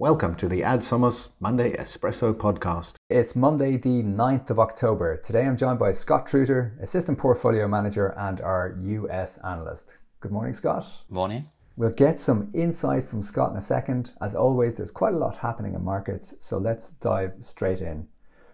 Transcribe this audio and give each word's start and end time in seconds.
Welcome 0.00 0.36
to 0.36 0.48
the 0.48 0.62
Ad 0.62 0.84
Summers 0.84 1.30
Monday 1.40 1.72
Espresso 1.72 2.32
podcast. 2.32 2.94
It's 3.10 3.34
Monday, 3.34 3.76
the 3.76 4.04
9th 4.04 4.48
of 4.50 4.60
October. 4.60 5.16
Today 5.16 5.44
I'm 5.44 5.56
joined 5.56 5.80
by 5.80 5.90
Scott 5.90 6.24
Truter, 6.24 6.78
Assistant 6.80 7.18
Portfolio 7.18 7.66
Manager 7.66 8.14
and 8.16 8.40
our 8.40 8.78
US 8.80 9.38
Analyst. 9.38 9.98
Good 10.20 10.30
morning, 10.30 10.54
Scott. 10.54 10.86
Morning. 11.10 11.46
We'll 11.76 11.90
get 11.90 12.20
some 12.20 12.48
insight 12.54 13.06
from 13.06 13.22
Scott 13.22 13.50
in 13.50 13.56
a 13.56 13.60
second. 13.60 14.12
As 14.20 14.36
always, 14.36 14.76
there's 14.76 14.92
quite 14.92 15.14
a 15.14 15.18
lot 15.18 15.38
happening 15.38 15.74
in 15.74 15.82
markets, 15.82 16.36
so 16.38 16.58
let's 16.58 16.90
dive 16.90 17.32
straight 17.40 17.80
in. 17.80 18.06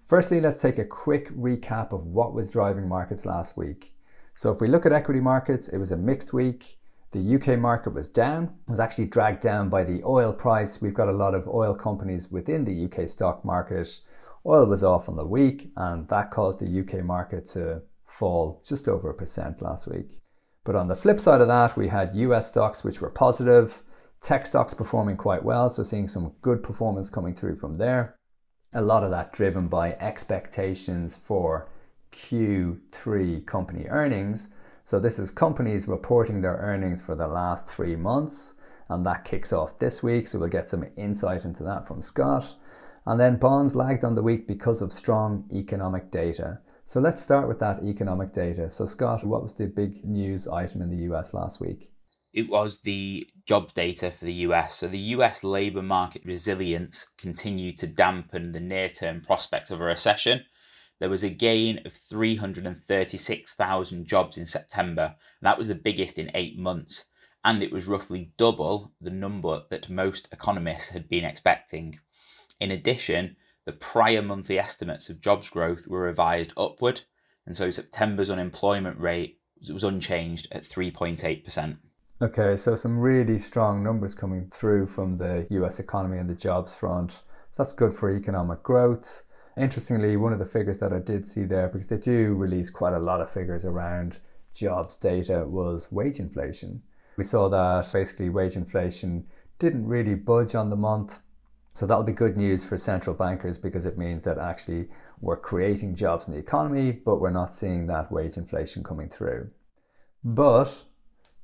Firstly, 0.00 0.40
let's 0.40 0.58
take 0.58 0.78
a 0.78 0.86
quick 0.86 1.28
recap 1.36 1.92
of 1.92 2.06
what 2.06 2.32
was 2.32 2.48
driving 2.48 2.88
markets 2.88 3.26
last 3.26 3.58
week. 3.58 3.92
So, 4.34 4.50
if 4.50 4.62
we 4.62 4.68
look 4.68 4.86
at 4.86 4.92
equity 4.92 5.20
markets, 5.20 5.68
it 5.68 5.76
was 5.76 5.92
a 5.92 5.98
mixed 5.98 6.32
week. 6.32 6.78
The 7.16 7.36
UK 7.36 7.58
market 7.58 7.94
was 7.94 8.10
down, 8.10 8.54
was 8.68 8.78
actually 8.78 9.06
dragged 9.06 9.40
down 9.40 9.70
by 9.70 9.84
the 9.84 10.02
oil 10.04 10.34
price. 10.34 10.82
We've 10.82 10.92
got 10.92 11.08
a 11.08 11.12
lot 11.12 11.34
of 11.34 11.48
oil 11.48 11.72
companies 11.72 12.30
within 12.30 12.66
the 12.66 12.84
UK 12.84 13.08
stock 13.08 13.42
market. 13.42 13.88
Oil 14.44 14.66
was 14.66 14.84
off 14.84 15.08
on 15.08 15.16
the 15.16 15.24
week, 15.24 15.72
and 15.78 16.06
that 16.08 16.30
caused 16.30 16.58
the 16.58 16.80
UK 16.80 17.02
market 17.02 17.46
to 17.54 17.80
fall 18.04 18.62
just 18.62 18.86
over 18.86 19.08
a 19.08 19.14
percent 19.14 19.62
last 19.62 19.88
week. 19.88 20.20
But 20.62 20.76
on 20.76 20.88
the 20.88 20.94
flip 20.94 21.18
side 21.18 21.40
of 21.40 21.48
that, 21.48 21.74
we 21.74 21.88
had 21.88 22.14
US 22.14 22.48
stocks 22.48 22.84
which 22.84 23.00
were 23.00 23.08
positive, 23.08 23.82
tech 24.20 24.44
stocks 24.44 24.74
performing 24.74 25.16
quite 25.16 25.42
well, 25.42 25.70
so 25.70 25.82
seeing 25.82 26.08
some 26.08 26.34
good 26.42 26.62
performance 26.62 27.08
coming 27.08 27.34
through 27.34 27.56
from 27.56 27.78
there. 27.78 28.14
A 28.74 28.82
lot 28.82 29.04
of 29.04 29.10
that 29.10 29.32
driven 29.32 29.68
by 29.68 29.94
expectations 29.94 31.16
for 31.16 31.70
Q3 32.12 33.46
company 33.46 33.86
earnings 33.88 34.52
so 34.86 35.00
this 35.00 35.18
is 35.18 35.32
companies 35.32 35.88
reporting 35.88 36.40
their 36.40 36.58
earnings 36.58 37.02
for 37.02 37.16
the 37.16 37.26
last 37.26 37.66
three 37.66 37.96
months, 37.96 38.54
and 38.88 39.04
that 39.04 39.24
kicks 39.24 39.52
off 39.52 39.80
this 39.80 40.00
week. 40.00 40.28
So 40.28 40.38
we'll 40.38 40.48
get 40.48 40.68
some 40.68 40.86
insight 40.96 41.44
into 41.44 41.64
that 41.64 41.88
from 41.88 42.00
Scott. 42.00 42.54
And 43.04 43.18
then 43.18 43.34
bonds 43.34 43.74
lagged 43.74 44.04
on 44.04 44.14
the 44.14 44.22
week 44.22 44.46
because 44.46 44.82
of 44.82 44.92
strong 44.92 45.44
economic 45.52 46.12
data. 46.12 46.60
So 46.84 47.00
let's 47.00 47.20
start 47.20 47.48
with 47.48 47.58
that 47.58 47.82
economic 47.82 48.32
data. 48.32 48.68
So 48.68 48.86
Scott, 48.86 49.24
what 49.24 49.42
was 49.42 49.54
the 49.54 49.66
big 49.66 50.04
news 50.04 50.46
item 50.46 50.80
in 50.82 50.90
the 50.90 51.12
US 51.12 51.34
last 51.34 51.60
week? 51.60 51.90
It 52.32 52.48
was 52.48 52.78
the 52.78 53.26
job 53.44 53.74
data 53.74 54.12
for 54.12 54.24
the 54.24 54.46
US. 54.46 54.76
So 54.76 54.86
the 54.86 55.16
US 55.16 55.42
labour 55.42 55.82
market 55.82 56.22
resilience 56.24 57.08
continued 57.18 57.76
to 57.78 57.88
dampen 57.88 58.52
the 58.52 58.60
near 58.60 58.88
term 58.88 59.20
prospects 59.20 59.72
of 59.72 59.80
a 59.80 59.84
recession 59.84 60.44
there 60.98 61.10
was 61.10 61.22
a 61.22 61.30
gain 61.30 61.80
of 61.84 61.92
336,000 61.92 64.06
jobs 64.06 64.38
in 64.38 64.46
September, 64.46 65.14
that 65.42 65.58
was 65.58 65.68
the 65.68 65.74
biggest 65.74 66.18
in 66.18 66.30
eight 66.34 66.58
months. 66.58 67.04
And 67.44 67.62
it 67.62 67.72
was 67.72 67.86
roughly 67.86 68.32
double 68.36 68.92
the 69.00 69.10
number 69.10 69.62
that 69.70 69.90
most 69.90 70.28
economists 70.32 70.90
had 70.90 71.08
been 71.08 71.24
expecting. 71.24 71.98
In 72.60 72.70
addition, 72.70 73.36
the 73.66 73.72
prior 73.72 74.22
monthly 74.22 74.58
estimates 74.58 75.10
of 75.10 75.20
jobs 75.20 75.50
growth 75.50 75.86
were 75.86 76.00
revised 76.00 76.52
upward, 76.56 77.02
and 77.44 77.56
so 77.56 77.70
September's 77.70 78.30
unemployment 78.30 78.98
rate 78.98 79.40
was 79.72 79.84
unchanged 79.84 80.48
at 80.52 80.62
3.8%. 80.62 81.78
Okay, 82.22 82.56
so 82.56 82.74
some 82.74 82.98
really 82.98 83.38
strong 83.38 83.82
numbers 83.82 84.14
coming 84.14 84.48
through 84.48 84.86
from 84.86 85.18
the 85.18 85.46
US 85.50 85.78
economy 85.78 86.18
and 86.18 86.30
the 86.30 86.34
jobs 86.34 86.74
front. 86.74 87.22
So 87.50 87.62
that's 87.62 87.72
good 87.72 87.92
for 87.92 88.10
economic 88.10 88.62
growth. 88.62 89.22
Interestingly, 89.58 90.16
one 90.16 90.32
of 90.32 90.38
the 90.38 90.44
figures 90.44 90.78
that 90.78 90.92
I 90.92 90.98
did 90.98 91.24
see 91.24 91.44
there, 91.44 91.68
because 91.68 91.86
they 91.86 91.96
do 91.96 92.34
release 92.34 92.68
quite 92.68 92.92
a 92.92 92.98
lot 92.98 93.22
of 93.22 93.30
figures 93.30 93.64
around 93.64 94.20
jobs 94.54 94.96
data, 94.96 95.44
was 95.46 95.90
wage 95.90 96.18
inflation. 96.18 96.82
We 97.16 97.24
saw 97.24 97.48
that 97.48 97.90
basically 97.92 98.28
wage 98.28 98.56
inflation 98.56 99.26
didn't 99.58 99.86
really 99.86 100.14
budge 100.14 100.54
on 100.54 100.68
the 100.68 100.76
month. 100.76 101.20
So 101.72 101.86
that'll 101.86 102.04
be 102.04 102.12
good 102.12 102.36
news 102.36 102.64
for 102.64 102.76
central 102.76 103.14
bankers 103.14 103.58
because 103.58 103.86
it 103.86 103.98
means 103.98 104.24
that 104.24 104.38
actually 104.38 104.88
we're 105.20 105.36
creating 105.36 105.94
jobs 105.94 106.28
in 106.28 106.34
the 106.34 106.40
economy, 106.40 106.92
but 106.92 107.20
we're 107.20 107.30
not 107.30 107.54
seeing 107.54 107.86
that 107.86 108.12
wage 108.12 108.36
inflation 108.36 108.82
coming 108.82 109.08
through. 109.08 109.50
But 110.22 110.84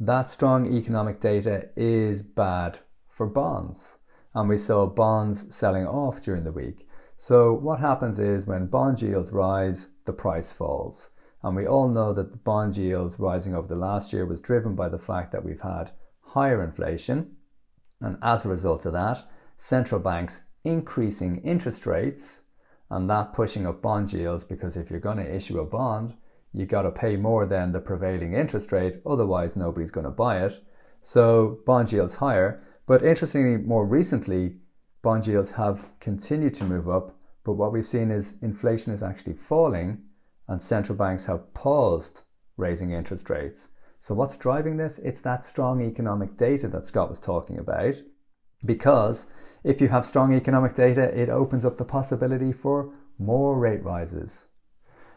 that 0.00 0.30
strong 0.30 0.74
economic 0.74 1.20
data 1.20 1.68
is 1.76 2.22
bad 2.22 2.78
for 3.08 3.26
bonds. 3.26 3.98
And 4.34 4.48
we 4.48 4.56
saw 4.56 4.86
bonds 4.86 5.54
selling 5.54 5.86
off 5.86 6.22
during 6.22 6.44
the 6.44 6.52
week. 6.52 6.87
So 7.20 7.52
what 7.52 7.80
happens 7.80 8.20
is 8.20 8.46
when 8.46 8.68
bond 8.68 9.02
yields 9.02 9.32
rise, 9.32 9.90
the 10.04 10.12
price 10.12 10.52
falls. 10.52 11.10
And 11.42 11.56
we 11.56 11.66
all 11.66 11.88
know 11.88 12.12
that 12.12 12.30
the 12.30 12.36
bond 12.38 12.76
yields 12.76 13.18
rising 13.18 13.56
over 13.56 13.66
the 13.66 13.74
last 13.74 14.12
year 14.12 14.24
was 14.24 14.40
driven 14.40 14.76
by 14.76 14.88
the 14.88 15.00
fact 15.00 15.32
that 15.32 15.44
we've 15.44 15.60
had 15.60 15.90
higher 16.20 16.62
inflation. 16.62 17.32
And 18.00 18.18
as 18.22 18.46
a 18.46 18.48
result 18.48 18.86
of 18.86 18.92
that, 18.92 19.28
central 19.56 20.00
banks 20.00 20.44
increasing 20.62 21.38
interest 21.38 21.86
rates 21.86 22.44
and 22.88 23.10
that 23.10 23.32
pushing 23.32 23.66
up 23.66 23.82
bond 23.82 24.12
yields 24.12 24.44
because 24.44 24.76
if 24.76 24.88
you're 24.88 25.00
going 25.00 25.18
to 25.18 25.34
issue 25.34 25.58
a 25.58 25.66
bond, 25.66 26.14
you 26.54 26.66
got 26.66 26.82
to 26.82 26.92
pay 26.92 27.16
more 27.16 27.46
than 27.46 27.72
the 27.72 27.80
prevailing 27.80 28.34
interest 28.34 28.70
rate, 28.70 29.02
otherwise, 29.04 29.56
nobody's 29.56 29.90
going 29.90 30.04
to 30.04 30.10
buy 30.10 30.44
it. 30.44 30.64
So, 31.02 31.58
bond 31.66 31.90
yields 31.90 32.14
higher. 32.14 32.62
But 32.86 33.04
interestingly, 33.04 33.56
more 33.56 33.84
recently, 33.84 34.58
bond 35.08 35.26
yields 35.26 35.52
have 35.52 35.86
continued 36.00 36.54
to 36.54 36.64
move 36.64 36.86
up, 36.86 37.16
but 37.42 37.54
what 37.54 37.72
we've 37.72 37.86
seen 37.86 38.10
is 38.10 38.38
inflation 38.42 38.92
is 38.92 39.02
actually 39.02 39.32
falling 39.32 40.02
and 40.46 40.60
central 40.60 40.98
banks 40.98 41.24
have 41.24 41.54
paused 41.54 42.24
raising 42.58 42.92
interest 42.92 43.30
rates. 43.30 43.70
So, 44.00 44.14
what's 44.14 44.36
driving 44.36 44.76
this? 44.76 44.98
It's 44.98 45.22
that 45.22 45.44
strong 45.44 45.80
economic 45.80 46.36
data 46.36 46.68
that 46.68 46.84
Scott 46.84 47.08
was 47.08 47.22
talking 47.22 47.58
about. 47.58 47.94
Because 48.62 49.28
if 49.64 49.80
you 49.80 49.88
have 49.88 50.04
strong 50.04 50.34
economic 50.34 50.74
data, 50.74 51.04
it 51.18 51.30
opens 51.30 51.64
up 51.64 51.78
the 51.78 51.86
possibility 51.86 52.52
for 52.52 52.92
more 53.18 53.58
rate 53.58 53.82
rises. 53.82 54.48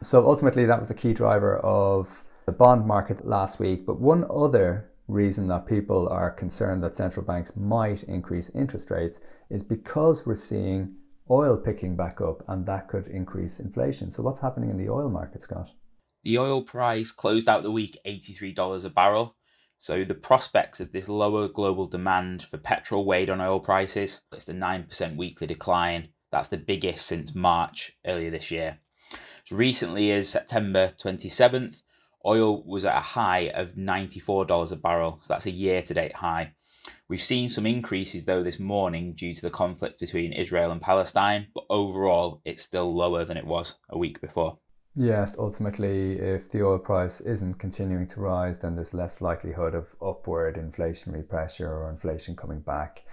So, 0.02 0.26
ultimately, 0.26 0.66
that 0.68 0.80
was 0.80 0.88
the 0.88 0.94
key 0.94 1.12
driver 1.12 1.58
of 1.58 2.24
the 2.46 2.54
bond 2.54 2.88
market 2.88 3.28
last 3.28 3.60
week. 3.60 3.86
But 3.86 4.00
one 4.00 4.26
other 4.34 4.90
reason 5.12 5.48
that 5.50 5.68
people 5.68 6.08
are 6.10 6.32
concerned 6.32 6.82
that 6.82 6.96
central 6.96 7.26
banks 7.26 7.56
might 7.56 8.04
increase 8.04 8.50
interest 8.56 8.90
rates 8.90 9.20
is 9.50 9.64
because 9.64 10.26
we're 10.26 10.36
seeing 10.36 10.96
oil 11.30 11.58
picking 11.58 11.96
back 11.96 12.22
up 12.22 12.44
and 12.48 12.66
that 12.66 12.88
could 12.88 13.08
increase 13.08 13.60
inflation. 13.60 14.10
So, 14.12 14.24
what's 14.24 14.40
happening 14.40 14.70
in 14.70 14.78
the 14.78 14.90
oil 14.90 15.10
market, 15.10 15.42
Scott? 15.42 15.72
The 16.24 16.38
oil 16.38 16.62
price 16.62 17.12
closed 17.12 17.50
out 17.50 17.64
the 17.64 17.72
week 17.72 17.98
$83 18.06 18.86
a 18.86 18.90
barrel. 18.90 19.36
So, 19.78 20.04
the 20.04 20.14
prospects 20.14 20.80
of 20.80 20.92
this 20.92 21.10
lower 21.10 21.48
global 21.48 21.88
demand 21.88 22.44
for 22.44 22.58
petrol 22.58 23.06
weighed 23.06 23.30
on 23.30 23.42
oil 23.42 23.60
prices. 23.60 24.22
It's 24.32 24.46
the 24.46 24.54
9% 24.54 25.16
weekly 25.16 25.48
decline. 25.48 26.10
That's 26.32 26.48
the 26.48 26.58
biggest 26.58 27.08
since 27.08 27.36
March 27.36 27.92
earlier 28.06 28.30
this 28.30 28.52
year. 28.52 28.80
As 29.46 29.52
recently 29.52 30.12
as 30.12 30.30
September 30.30 30.90
27th, 30.90 31.82
Oil 32.26 32.64
was 32.64 32.86
at 32.86 32.96
a 32.96 33.00
high 33.00 33.52
of 33.54 33.74
$94 33.74 34.72
a 34.72 34.76
barrel, 34.76 35.20
so 35.22 35.34
that's 35.34 35.46
a 35.46 35.52
year 35.52 35.82
to 35.82 35.94
date 35.94 36.14
high. 36.14 36.54
We've 37.08 37.22
seen 37.22 37.50
some 37.50 37.66
increases 37.66 38.26
though 38.26 38.42
this 38.42 38.60
morning 38.60 39.14
due 39.14 39.34
to 39.34 39.42
the 39.42 39.50
conflict 39.50 40.00
between 40.00 40.34
Israel 40.34 40.72
and 40.72 40.82
Palestine, 40.82 41.48
but 41.54 41.66
overall 41.70 42.42
it's 42.46 42.64
still 42.64 42.94
lower 42.94 43.26
than 43.26 43.38
it 43.38 43.46
was 43.46 43.76
a 43.90 43.98
week 43.98 44.22
before. 44.22 44.58
Yes, 44.96 45.36
ultimately, 45.38 46.20
if 46.20 46.50
the 46.50 46.66
oil 46.66 46.78
price 46.78 47.22
isn't 47.22 47.60
continuing 47.60 48.08
to 48.08 48.20
rise, 48.20 48.60
then 48.60 48.76
there's 48.76 48.94
less 48.94 49.22
likelihood 49.22 49.74
of 49.74 49.96
upward 50.02 50.56
inflationary 50.56 51.28
pressure 51.28 51.72
or 51.72 51.90
inflation 51.90 52.36
coming 52.36 52.60
back. 52.60 53.04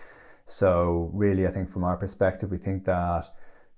So, 0.44 1.10
really, 1.12 1.46
I 1.46 1.50
think 1.50 1.68
from 1.68 1.84
our 1.84 1.96
perspective, 1.96 2.50
we 2.50 2.58
think 2.58 2.84
that 2.86 3.28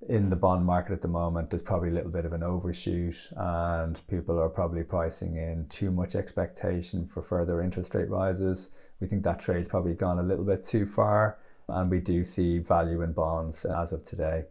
in 0.09 0.31
the 0.31 0.37
bond 0.37 0.65
market 0.65 0.93
at 0.93 1.03
the 1.03 1.09
moment, 1.09 1.51
there's 1.51 1.63
probably 1.63 1.91
a 1.91 1.93
little 1.93 2.11
bit 2.11 2.25
of 2.25 2.33
an 2.33 2.43
overshoot, 2.43 3.15
and 3.37 4.01
people 4.09 4.39
are 4.41 4.49
probably 4.49 4.83
pricing 4.83 5.37
in 5.37 5.67
too 5.69 5.91
much 5.91 6.15
expectation 6.15 7.07
for 7.07 7.23
further 7.23 7.63
interest 7.63 7.95
rate 7.95 8.09
rises. 8.09 8.71
We 9.01 9.07
think 9.07 9.23
that 9.25 9.41
trade's 9.41 9.69
probably 9.69 9.95
gone 9.95 10.19
a 10.19 10.23
little 10.23 10.45
bit 10.45 10.63
too 10.63 10.87
far, 10.87 11.39
and 11.69 11.91
we 11.91 12.01
do 12.01 12.25
see 12.25 12.59
value 12.59 13.03
in 13.03 13.13
bonds 13.13 13.65
as 13.65 13.93
of 13.93 14.03
today. 14.03 14.45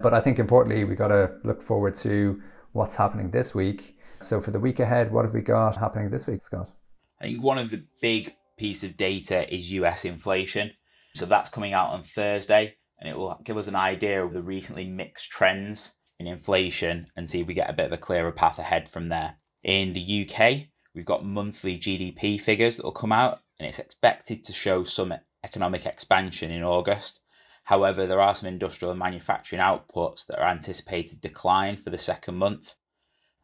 But 0.00 0.14
I 0.14 0.20
think 0.20 0.38
importantly, 0.38 0.84
we 0.84 0.94
got 0.94 1.08
to 1.08 1.32
look 1.44 1.62
forward 1.62 1.94
to 1.96 2.40
what's 2.72 2.96
happening 2.96 3.30
this 3.30 3.54
week. 3.54 3.96
So, 4.20 4.40
for 4.40 4.50
the 4.50 4.60
week 4.60 4.80
ahead, 4.80 5.12
what 5.12 5.24
have 5.24 5.34
we 5.34 5.42
got 5.42 5.76
happening 5.76 6.10
this 6.10 6.26
week, 6.26 6.42
Scott? 6.42 6.72
I 7.20 7.24
think 7.24 7.42
one 7.42 7.58
of 7.58 7.70
the 7.70 7.84
big 8.00 8.34
piece 8.56 8.82
of 8.82 8.96
data 8.96 9.52
is 9.52 9.70
US 9.72 10.04
inflation. 10.04 10.72
So, 11.14 11.26
that's 11.26 11.50
coming 11.50 11.72
out 11.72 11.90
on 11.90 12.02
Thursday 12.02 12.77
and 12.98 13.08
it 13.08 13.16
will 13.16 13.38
give 13.44 13.56
us 13.56 13.68
an 13.68 13.76
idea 13.76 14.24
of 14.24 14.32
the 14.32 14.42
recently 14.42 14.84
mixed 14.84 15.30
trends 15.30 15.92
in 16.18 16.26
inflation 16.26 17.06
and 17.16 17.28
see 17.28 17.40
if 17.40 17.46
we 17.46 17.54
get 17.54 17.70
a 17.70 17.74
bit 17.74 17.86
of 17.86 17.92
a 17.92 17.96
clearer 17.96 18.32
path 18.32 18.58
ahead 18.58 18.88
from 18.88 19.08
there. 19.08 19.36
In 19.62 19.92
the 19.92 20.28
UK, 20.28 20.68
we've 20.94 21.04
got 21.04 21.24
monthly 21.24 21.78
GDP 21.78 22.40
figures 22.40 22.76
that 22.76 22.84
will 22.84 22.92
come 22.92 23.12
out, 23.12 23.40
and 23.58 23.68
it's 23.68 23.78
expected 23.78 24.44
to 24.44 24.52
show 24.52 24.84
some 24.84 25.14
economic 25.44 25.86
expansion 25.86 26.50
in 26.50 26.62
August. 26.62 27.20
However, 27.64 28.06
there 28.06 28.20
are 28.20 28.34
some 28.34 28.48
industrial 28.48 28.92
and 28.92 28.98
manufacturing 28.98 29.62
outputs 29.62 30.26
that 30.26 30.38
are 30.38 30.48
anticipated 30.48 31.20
decline 31.20 31.76
for 31.76 31.90
the 31.90 31.98
second 31.98 32.36
month. 32.36 32.74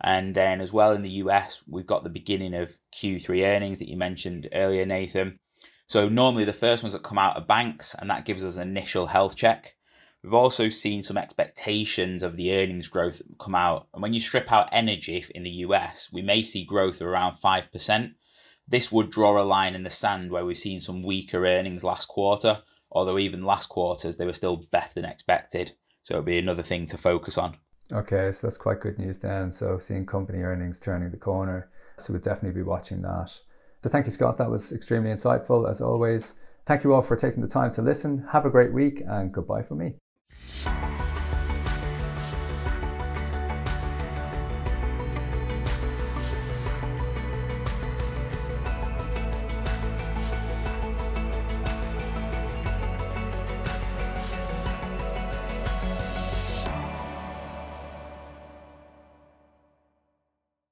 And 0.02 0.34
then, 0.34 0.60
as 0.60 0.72
well, 0.72 0.92
in 0.92 1.02
the 1.02 1.22
US, 1.22 1.62
we've 1.68 1.86
got 1.86 2.02
the 2.02 2.10
beginning 2.10 2.54
of 2.54 2.76
Q3 2.94 3.46
earnings 3.46 3.78
that 3.78 3.88
you 3.88 3.96
mentioned 3.96 4.48
earlier, 4.52 4.86
Nathan. 4.86 5.38
So 5.86 6.08
normally 6.08 6.44
the 6.44 6.52
first 6.52 6.82
ones 6.82 6.92
that 6.92 7.02
come 7.02 7.18
out 7.18 7.36
are 7.36 7.44
banks, 7.44 7.94
and 7.94 8.10
that 8.10 8.24
gives 8.24 8.42
us 8.42 8.56
an 8.56 8.68
initial 8.68 9.06
health 9.06 9.36
check. 9.36 9.76
We've 10.22 10.32
also 10.32 10.70
seen 10.70 11.02
some 11.02 11.18
expectations 11.18 12.22
of 12.22 12.36
the 12.36 12.54
earnings 12.56 12.88
growth 12.88 13.20
come 13.38 13.54
out. 13.54 13.88
And 13.92 14.02
when 14.02 14.14
you 14.14 14.20
strip 14.20 14.50
out 14.50 14.70
energy 14.72 15.24
in 15.34 15.42
the 15.42 15.50
US, 15.50 16.08
we 16.10 16.22
may 16.22 16.42
see 16.42 16.64
growth 16.64 17.02
of 17.02 17.06
around 17.06 17.36
5%. 17.36 18.14
This 18.66 18.90
would 18.90 19.10
draw 19.10 19.40
a 19.40 19.44
line 19.44 19.74
in 19.74 19.82
the 19.82 19.90
sand 19.90 20.30
where 20.30 20.46
we've 20.46 20.56
seen 20.56 20.80
some 20.80 21.02
weaker 21.02 21.46
earnings 21.46 21.84
last 21.84 22.08
quarter, 22.08 22.62
although 22.90 23.18
even 23.18 23.44
last 23.44 23.68
quarters 23.68 24.16
they 24.16 24.24
were 24.24 24.32
still 24.32 24.64
better 24.72 24.94
than 24.94 25.04
expected. 25.04 25.72
So 26.02 26.14
it'll 26.14 26.24
be 26.24 26.38
another 26.38 26.62
thing 26.62 26.86
to 26.86 26.96
focus 26.96 27.36
on. 27.36 27.58
Okay, 27.92 28.32
so 28.32 28.46
that's 28.46 28.56
quite 28.56 28.80
good 28.80 28.98
news 28.98 29.18
then. 29.18 29.52
So 29.52 29.78
seeing 29.78 30.06
company 30.06 30.38
earnings 30.38 30.80
turning 30.80 31.10
the 31.10 31.18
corner. 31.18 31.68
So 31.98 32.14
we'll 32.14 32.22
definitely 32.22 32.58
be 32.58 32.66
watching 32.66 33.02
that. 33.02 33.38
So 33.84 33.90
thank 33.90 34.06
you, 34.06 34.12
Scott. 34.12 34.38
That 34.38 34.50
was 34.50 34.72
extremely 34.72 35.10
insightful 35.10 35.68
as 35.68 35.82
always. 35.82 36.40
Thank 36.64 36.84
you 36.84 36.94
all 36.94 37.02
for 37.02 37.16
taking 37.16 37.42
the 37.42 37.48
time 37.48 37.70
to 37.72 37.82
listen. 37.82 38.26
Have 38.32 38.46
a 38.46 38.50
great 38.50 38.72
week 38.72 39.02
and 39.06 39.30
goodbye 39.30 39.60
from 39.60 39.76
me. 39.76 40.83